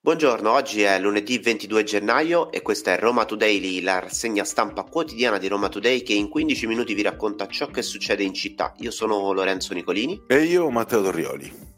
[0.00, 5.38] Buongiorno, oggi è lunedì 22 gennaio e questa è Roma Today, la rassegna stampa quotidiana
[5.38, 8.74] di Roma Today che in 15 minuti vi racconta ciò che succede in città.
[8.78, 10.22] Io sono Lorenzo Nicolini.
[10.28, 11.77] E io Matteo Torrioli.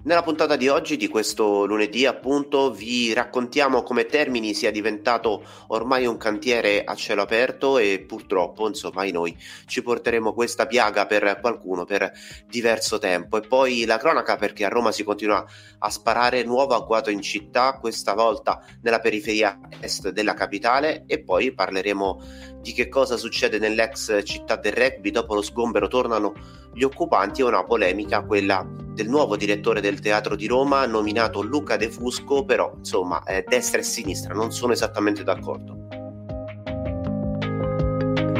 [0.00, 6.06] Nella puntata di oggi, di questo lunedì appunto, vi raccontiamo come Termini sia diventato ormai
[6.06, 9.36] un cantiere a cielo aperto e purtroppo, insomma, noi
[9.66, 12.12] ci porteremo questa piaga per qualcuno per
[12.46, 13.38] diverso tempo.
[13.38, 15.44] E poi la cronaca perché a Roma si continua
[15.78, 21.52] a sparare nuovo agguato in città, questa volta nella periferia est della capitale e poi
[21.52, 22.22] parleremo
[22.60, 26.34] di che cosa succede nell'ex città del rugby dopo lo sgombero tornano
[26.72, 31.76] gli occupanti e una polemica, quella del nuovo direttore del teatro di Roma nominato Luca
[31.76, 35.86] De Fusco, però insomma eh, destra e sinistra non sono esattamente d'accordo.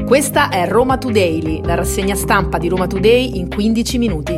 [0.05, 4.37] Questa è Roma Today, la rassegna stampa di Roma Today in 15 minuti.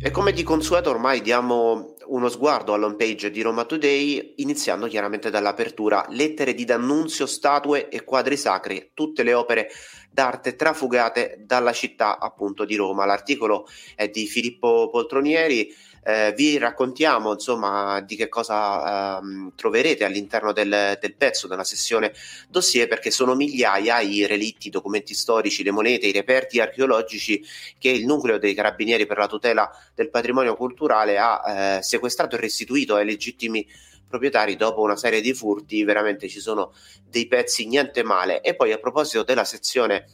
[0.00, 1.91] E come di consueto ormai diamo
[2.22, 8.04] uno sguardo all'home page di Roma Today, iniziando chiaramente dall'apertura, lettere di D'Annunzio, statue e
[8.04, 9.68] quadri sacri, tutte le opere
[10.08, 13.04] d'arte trafugate dalla città appunto di Roma.
[13.06, 20.52] L'articolo è di Filippo Poltronieri eh, vi raccontiamo insomma di che cosa ehm, troverete all'interno
[20.52, 22.12] del, del, pezzo della sessione
[22.48, 27.44] dossier perché sono migliaia i relitti, i documenti storici, le monete, i reperti archeologici
[27.78, 32.40] che il nucleo dei carabinieri per la tutela del patrimonio culturale ha eh, sequestrato e
[32.40, 33.66] restituito ai legittimi
[34.12, 35.84] proprietari dopo una serie di furti.
[35.84, 36.74] Veramente ci sono
[37.08, 38.42] dei pezzi niente male.
[38.42, 40.06] E poi a proposito della sezione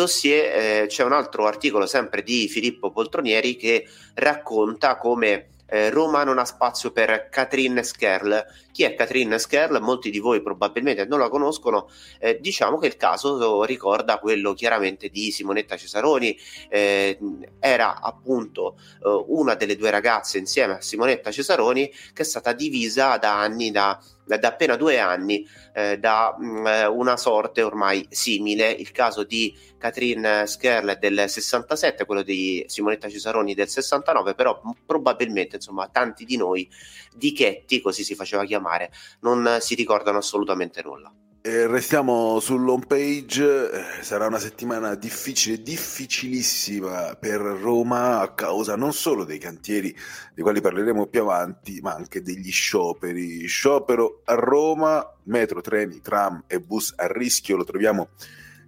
[0.00, 6.24] dossier eh, c'è un altro articolo sempre di Filippo Poltronieri che racconta come eh, Roma
[6.24, 8.44] non ha spazio per Catherine Skerl.
[8.72, 9.78] Chi è Catherine Skerl?
[9.80, 11.88] Molti di voi probabilmente non la conoscono.
[12.18, 16.36] Eh, diciamo che il caso ricorda quello chiaramente di Simonetta Cesaroni.
[16.68, 17.16] Eh,
[17.60, 23.16] era appunto eh, una delle due ragazze insieme a Simonetta Cesaroni che è stata divisa
[23.18, 24.00] da anni da
[24.38, 29.24] da appena due anni eh, da mh, mm, eh, una sorte ormai simile, il caso
[29.24, 36.24] di Catherine Skerl del 67, quello di Simonetta Cesaroni del 69, però probabilmente insomma tanti
[36.24, 36.68] di noi
[37.14, 41.12] di Chetti, così si faceva chiamare, non si ricordano assolutamente nulla.
[41.42, 48.92] E restiamo sull'home page, eh, sarà una settimana difficile, difficilissima per Roma a causa non
[48.92, 49.96] solo dei cantieri
[50.34, 53.46] dei quali parleremo più avanti, ma anche degli scioperi.
[53.46, 58.10] Sciopero a Roma, metro, treni, tram e bus a rischio, lo troviamo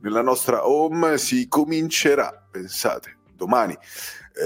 [0.01, 3.77] nella nostra home, si comincerà, pensate, domani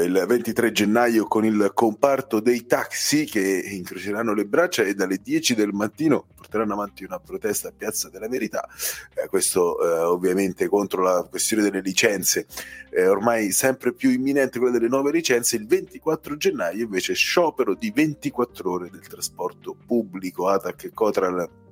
[0.04, 5.54] il 23 gennaio con il comparto dei taxi che incroceranno le braccia e dalle 10
[5.54, 8.69] del mattino porteranno avanti una protesta a Piazza della Verità.
[9.14, 12.47] Eh, questo eh, ovviamente contro la questione delle licenze,
[12.91, 15.56] eh, ormai sempre più imminente quella delle nuove licenze.
[15.56, 20.48] Il 24 gennaio invece sciopero di 24 ore del trasporto pubblico.
[20.48, 21.64] Atac e Cotral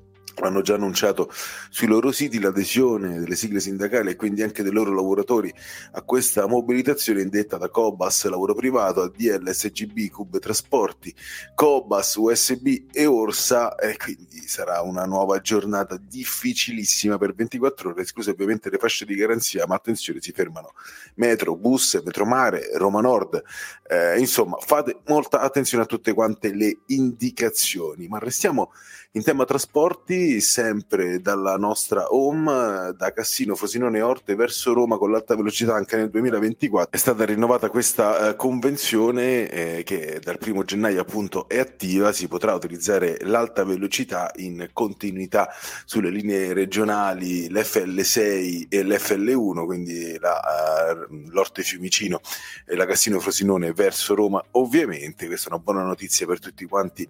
[0.42, 1.30] hanno già annunciato
[1.70, 5.52] sui loro siti l'adesione delle sigle sindacali e quindi anche dei loro lavoratori
[5.92, 11.14] a questa mobilitazione indetta da Cobas Lavoro Privato, ADL, SGB, Cube Trasporti,
[11.54, 13.74] Cobas, USB e Orsa.
[13.76, 19.14] E quindi sarà una nuova giornata difficilissima per 24 ore, escluse ovviamente le fasce di
[19.14, 20.72] garanzia, ma attenzione si fermano
[21.16, 23.42] metro, bus, metromare, Roma Nord,
[23.88, 28.72] eh, insomma fate molta attenzione a tutte quante le indicazioni, ma restiamo
[29.12, 35.36] in tema trasporti, sempre dalla nostra home, da Cassino, Frosinone Orte verso Roma con l'alta
[35.36, 41.02] velocità anche nel 2024, è stata rinnovata questa eh, convenzione eh, che dal primo gennaio
[41.02, 45.50] appunto è attiva, si potrà utilizzare l'alta velocità in continuità
[45.84, 52.20] sulle linee regionali, l'FL6 e l'FL1, quindi la, uh, l'Orte Fiumicino
[52.64, 57.06] e la Cassino Frosinone verso Roma, ovviamente questa è una buona notizia per tutti quanti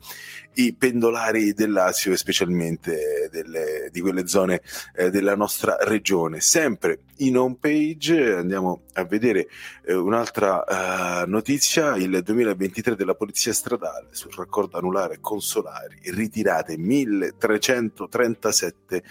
[0.54, 4.62] i pendolari della Lazio e specialmente delle, di quelle zone
[4.94, 6.40] eh, della nostra regione.
[6.40, 9.46] Sempre in home page andiamo a vedere
[9.84, 19.04] eh, un'altra uh, notizia, il 2023 della Polizia Stradale sul raccordo anulare consolari, ritirate 1337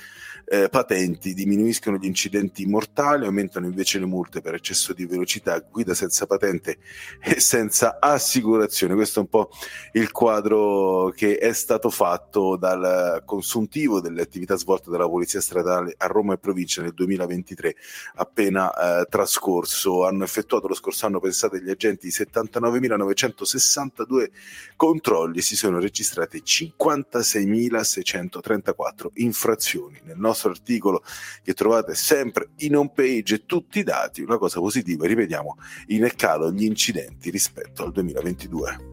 [0.46, 5.94] eh, patenti, diminuiscono gli incidenti mortali, aumentano invece le multe per eccesso di velocità, guida
[5.94, 6.78] senza patente
[7.24, 8.96] e senza assicurazione.
[8.96, 9.50] Questo è un po'
[9.94, 15.94] il quadro che è stato fatto da dal consuntivo delle attività svolte dalla Polizia Stradale
[15.98, 17.76] a Roma e provincia nel 2023
[18.16, 20.06] appena eh, trascorso.
[20.06, 24.32] Hanno effettuato lo scorso anno, pensate, gli agenti 79.962
[24.76, 30.00] controlli si sono registrate 56.634 infrazioni.
[30.04, 31.04] Nel nostro nostro articolo
[31.42, 35.58] che trovate sempre in home page tutti i dati, una cosa positiva, rivediamo
[35.88, 38.92] in calo gli incidenti rispetto al 2022.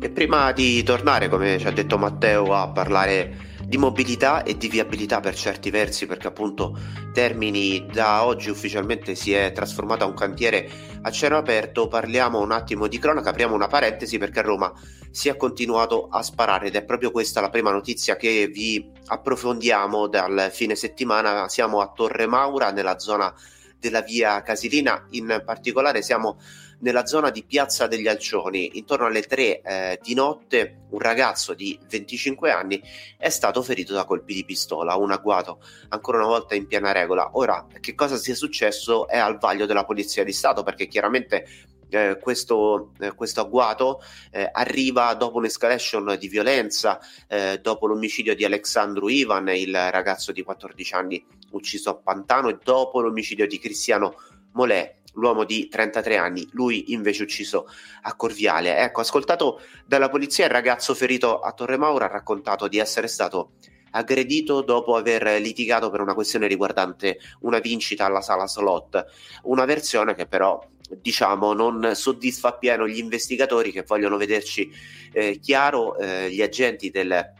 [0.00, 4.66] E prima di tornare, come ci ha detto Matteo, a parlare di mobilità e di
[4.66, 6.74] viabilità per certi versi, perché appunto
[7.12, 10.70] Termini da oggi ufficialmente si è trasformato a un cantiere
[11.02, 14.72] a cielo aperto, parliamo un attimo di cronaca, apriamo una parentesi perché a Roma
[15.10, 20.06] si è continuato a sparare ed è proprio questa la prima notizia che vi approfondiamo
[20.06, 21.46] dal fine settimana.
[21.50, 23.34] Siamo a Torre Maura, nella zona
[23.78, 26.38] della via Casilina, in particolare siamo
[26.80, 31.78] nella zona di Piazza degli Alcioni, intorno alle 3 eh, di notte, un ragazzo di
[31.88, 32.80] 25 anni
[33.16, 37.30] è stato ferito da colpi di pistola, un agguato ancora una volta in piena regola.
[37.34, 41.46] Ora, che cosa sia successo è al vaglio della Polizia di Stato, perché chiaramente
[41.90, 44.00] eh, questo, eh, questo, agguato
[44.30, 50.42] eh, arriva dopo un'escalation di violenza, eh, dopo l'omicidio di Alexandru Ivan, il ragazzo di
[50.42, 54.14] 14 anni ucciso a Pantano, e dopo l'omicidio di Cristiano
[54.52, 57.66] Molè, l'uomo di 33 anni, lui invece ucciso
[58.02, 58.78] a Corviale.
[58.78, 63.52] Ecco, ascoltato dalla polizia, il ragazzo ferito a Torre Maura ha raccontato di essere stato
[63.90, 69.04] aggredito dopo aver litigato per una questione riguardante una vincita alla sala slot,
[69.44, 74.70] una versione che però diciamo non soddisfa appieno gli investigatori che vogliono vederci
[75.12, 77.32] eh, chiaro, eh, gli agenti del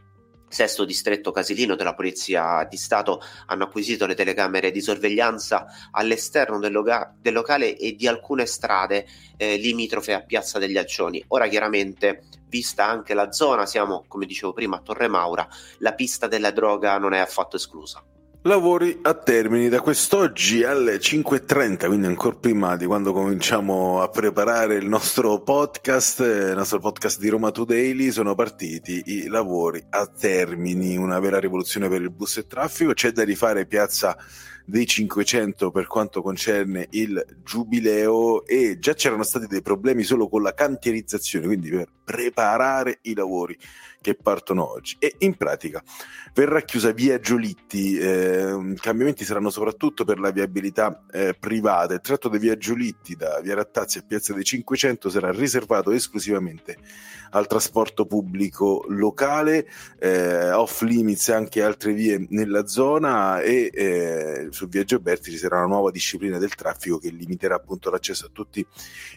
[0.49, 6.73] Sesto distretto casilino della Polizia di Stato hanno acquisito le telecamere di sorveglianza all'esterno del,
[6.73, 9.07] loga- del locale e di alcune strade
[9.37, 11.23] eh, limitrofe a Piazza degli Alcioni.
[11.29, 15.47] Ora chiaramente, vista anche la zona, siamo come dicevo prima a Torre Maura,
[15.79, 18.03] la pista della droga non è affatto esclusa.
[18.43, 24.77] Lavori a termini da quest'oggi alle 5.30, quindi ancora prima di quando cominciamo a preparare
[24.77, 30.97] il nostro podcast, il nostro podcast di Roma Today, sono partiti i lavori a termini,
[30.97, 34.17] una vera rivoluzione per il bus e traffico, c'è da rifare piazza
[34.65, 40.43] dei 500 per quanto concerne il giubileo e già c'erano stati dei problemi solo con
[40.43, 43.59] la cantierizzazione, quindi per preparare i lavori
[44.01, 44.97] che partono oggi.
[44.99, 45.83] E in pratica
[46.35, 52.29] verrà chiusa via Giolitti, eh, cambiamenti saranno soprattutto per la viabilità eh, privata, il tratto
[52.29, 56.77] di via Giolitti da via Rattazzi a Piazza dei 500 sarà riservato esclusivamente
[57.31, 59.69] al trasporto pubblico locale,
[59.99, 65.59] eh, off limits anche altre vie nella zona e eh, su via Gioberti ci sarà
[65.59, 68.65] una nuova disciplina del traffico che limiterà appunto l'accesso a tutti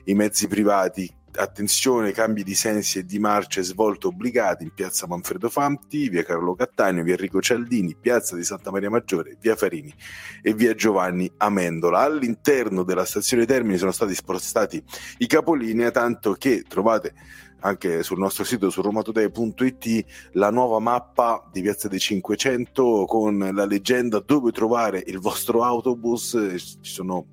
[0.05, 5.49] i mezzi privati attenzione, cambi di sensi e di marce svolte obbligati in piazza Manfredo
[5.49, 9.93] Fanti, via Carlo Cattaneo, via Enrico Cialdini, piazza di Santa Maria Maggiore, via Farini
[10.41, 11.99] e via Giovanni Amendola.
[11.99, 14.83] All'interno della stazione Termini sono stati spostati
[15.19, 17.13] i capolinea, tanto che trovate
[17.61, 23.65] anche sul nostro sito su romatoday.it la nuova mappa di Piazza dei 500 con la
[23.65, 27.25] leggenda dove trovare il vostro autobus, ci sono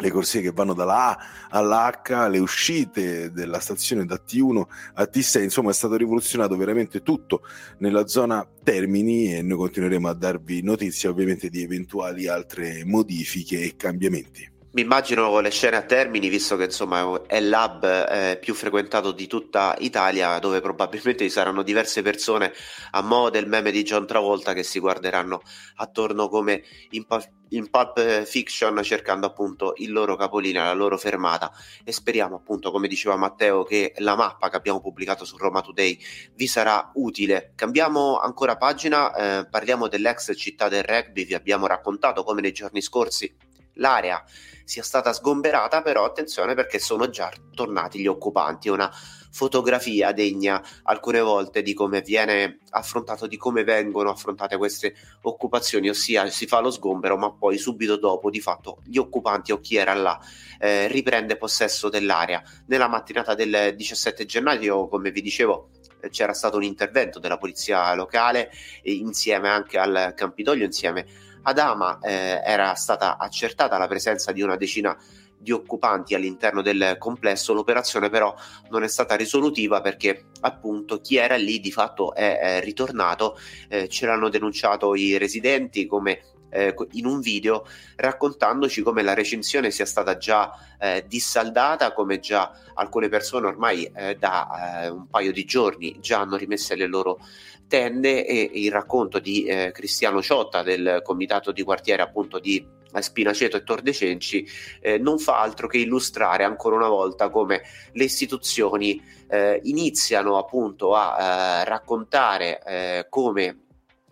[0.00, 1.18] le corsie che vanno dalla A
[1.50, 4.62] alla H, le uscite della stazione da T1
[4.94, 7.42] a T6, insomma è stato rivoluzionato veramente tutto
[7.78, 13.76] nella zona Termini e noi continueremo a darvi notizie ovviamente di eventuali altre modifiche e
[13.76, 14.58] cambiamenti.
[14.72, 19.26] Mi immagino le scene a Termini, visto che insomma è l'hub eh, più frequentato di
[19.26, 22.52] tutta Italia, dove probabilmente ci saranno diverse persone
[22.92, 25.42] a mo' del meme di John Travolta che si guarderanno
[25.74, 27.04] attorno come in,
[27.48, 31.50] in Pulp Fiction cercando appunto il loro capolinea, la loro fermata
[31.82, 35.98] e speriamo appunto, come diceva Matteo, che la mappa che abbiamo pubblicato su Roma Today
[36.34, 37.54] vi sarà utile.
[37.56, 42.80] Cambiamo ancora pagina, eh, parliamo dell'ex città del rugby, vi abbiamo raccontato come nei giorni
[42.80, 44.24] scorsi l'area
[44.64, 48.68] sia stata sgomberata, però attenzione perché sono già tornati gli occupanti.
[48.68, 48.88] Una
[49.32, 56.28] fotografia degna alcune volte di come viene affrontato, di come vengono affrontate queste occupazioni, ossia
[56.30, 59.94] si fa lo sgombero, ma poi subito dopo di fatto gli occupanti o chi era
[59.94, 60.20] là
[60.60, 62.42] eh, riprende possesso dell'area.
[62.66, 65.70] Nella mattinata del 17 gennaio, come vi dicevo,
[66.10, 68.50] c'era stato un intervento della polizia locale
[68.84, 71.06] insieme anche al Campidoglio, insieme
[71.42, 74.96] ad Ama eh, era stata accertata la presenza di una decina
[75.40, 78.34] di occupanti all'interno del complesso, l'operazione però
[78.68, 83.88] non è stata risolutiva perché appunto chi era lì di fatto è, è ritornato, eh,
[83.88, 86.20] ce l'hanno denunciato i residenti come
[86.50, 87.66] eh, in un video
[87.96, 94.16] raccontandoci come la recensione sia stata già eh, dissaldata, come già alcune persone ormai eh,
[94.16, 97.18] da eh, un paio di giorni già hanno rimesse le loro
[97.66, 103.56] tende e il racconto di eh, Cristiano Ciotta del comitato di quartiere appunto di Spinaceto
[103.56, 104.46] e Tordecenci
[104.80, 110.96] eh, non fa altro che illustrare ancora una volta come le istituzioni eh, iniziano appunto
[110.96, 113.58] a eh, raccontare eh, come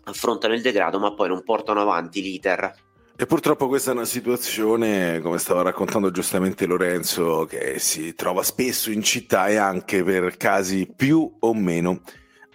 [0.09, 2.87] affrontano il degrado ma poi non portano avanti l'iter.
[3.21, 8.93] E purtroppo questa è una situazione, come stava raccontando giustamente Lorenzo, che si trova spesso
[8.93, 12.03] in città e anche per casi più o meno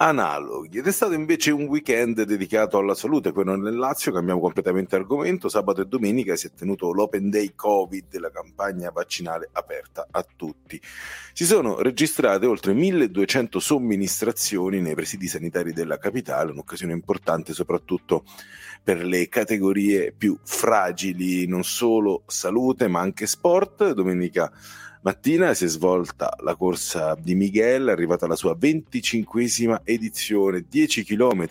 [0.08, 0.80] analoghi.
[0.80, 5.48] Ed è stato invece un weekend dedicato alla salute, quello nel Lazio, cambiamo completamente argomento,
[5.48, 10.80] sabato e domenica si è tenuto l'Open Day Covid, la campagna vaccinale aperta a tutti.
[11.32, 18.26] Si sono registrate oltre 1200 somministrazioni nei presidi sanitari della capitale, un'occasione importante soprattutto
[18.84, 23.94] per le categorie più fragili, non solo salute ma anche sport.
[23.94, 24.52] Domenica
[25.04, 31.46] mattina si è svolta la corsa di Miguel, arrivata alla sua 25esima edizione, 10 km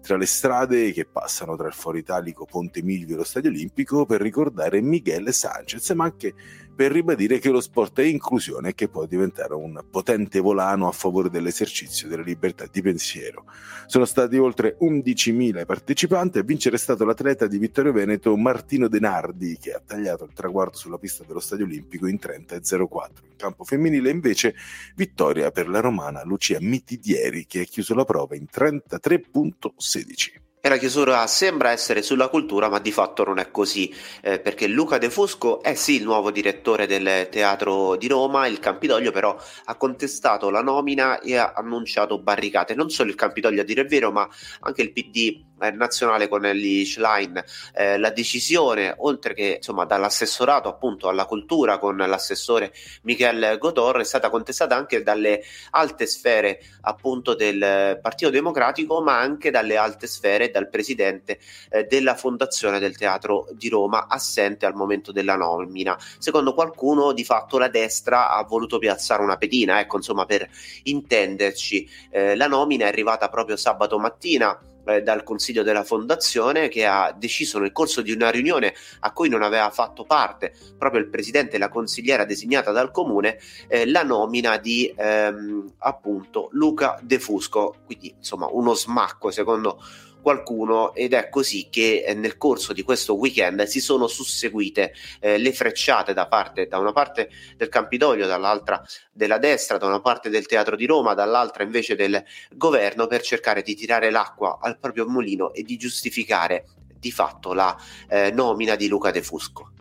[0.00, 4.06] tra le strade che passano tra il Foro Italico, Ponte Milvio e lo Stadio Olimpico
[4.06, 6.34] per ricordare Miguel Sanchez, ma anche
[6.74, 10.92] per ribadire che lo sport è inclusione e che può diventare un potente volano a
[10.92, 13.44] favore dell'esercizio della libertà di pensiero.
[13.86, 18.88] Sono stati oltre 11.000 i partecipanti a vincere è stato l'atleta di Vittorio Veneto Martino
[18.88, 23.26] Denardi che ha tagliato il traguardo sulla pista dello Stadio Olimpico in 30 e 04.
[23.26, 24.54] In campo femminile invece
[24.96, 30.43] vittoria per la romana Lucia Mitidieri che ha chiuso la prova in 33.16.
[30.66, 34.66] E la chiusura sembra essere sulla cultura, ma di fatto non è così, eh, perché
[34.66, 39.36] Luca De Fusco è sì il nuovo direttore del Teatro di Roma, il Campidoglio però
[39.66, 42.74] ha contestato la nomina e ha annunciato barricate.
[42.74, 44.26] Non solo il Campidoglio a dire il vero, ma
[44.60, 45.38] anche il PD
[45.72, 47.42] nazionale con Ellie Schlein,
[47.74, 54.04] eh, la decisione, oltre che insomma dall'assessorato appunto alla cultura con l'assessore Michel Gotor, è
[54.04, 60.50] stata contestata anche dalle alte sfere appunto del Partito Democratico, ma anche dalle alte sfere
[60.50, 61.38] dal presidente
[61.70, 65.98] eh, della Fondazione del Teatro di Roma, assente al momento della nomina.
[66.18, 70.48] Secondo qualcuno, di fatto la destra ha voluto piazzare una pedina, ecco, insomma, per
[70.84, 71.88] intenderci.
[72.10, 77.14] Eh, la nomina è arrivata proprio sabato mattina eh, dal consiglio della fondazione che ha
[77.16, 81.56] deciso nel corso di una riunione a cui non aveva fatto parte proprio il presidente
[81.56, 83.38] e la consigliera designata dal comune
[83.68, 87.76] eh, la nomina di ehm, appunto Luca De Fusco.
[87.84, 89.80] Quindi insomma uno smacco secondo
[90.24, 95.36] qualcuno ed è così che eh, nel corso di questo weekend si sono susseguite eh,
[95.36, 97.28] le frecciate da parte da una parte
[97.58, 102.24] del Campidoglio, dall'altra della destra, da una parte del Teatro di Roma, dall'altra invece del
[102.52, 106.64] governo per cercare di tirare l'acqua al proprio mulino e di giustificare
[106.98, 107.76] di fatto la
[108.08, 109.73] eh, nomina di Luca De Fusco.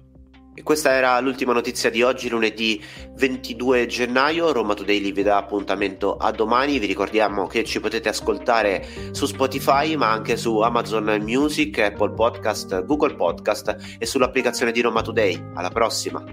[0.55, 2.81] E questa era l'ultima notizia di oggi, lunedì
[3.15, 4.51] 22 gennaio.
[4.51, 6.77] Roma Today vi dà appuntamento a domani.
[6.77, 12.85] Vi ricordiamo che ci potete ascoltare su Spotify, ma anche su Amazon Music, Apple Podcast,
[12.85, 15.43] Google Podcast e sull'applicazione di Roma Today.
[15.55, 16.23] Alla prossima!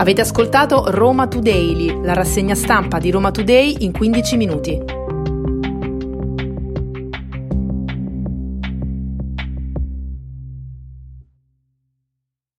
[0.00, 4.97] Avete ascoltato Roma Today, la rassegna stampa di Roma Today in 15 minuti.